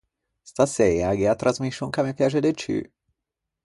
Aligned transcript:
Staseia 0.49 1.09
gh’é 1.17 1.27
a 1.29 1.39
trasmiscion 1.41 1.91
ch’a 1.93 2.01
me 2.05 2.13
piaxe 2.17 2.39
de 2.43 2.51
ciù. 2.61 2.77